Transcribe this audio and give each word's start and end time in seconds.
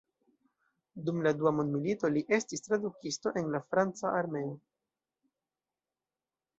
Dum 1.09 1.19
la 1.27 1.33
dua 1.41 1.51
mondmilito 1.57 2.11
li 2.15 2.25
estis 2.39 2.67
tradukisto 2.69 3.35
en 3.43 3.55
la 3.59 3.63
franca 3.69 4.17
armeo. 4.23 4.59